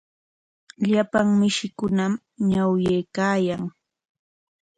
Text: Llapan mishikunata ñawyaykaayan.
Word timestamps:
Llapan 0.89 1.27
mishikunata 1.39 2.21
ñawyaykaayan. 2.49 3.63